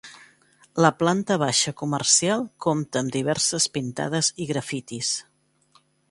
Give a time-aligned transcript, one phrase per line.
[0.83, 5.13] La planta baixa comercial compta amb diverses pintades i grafitis.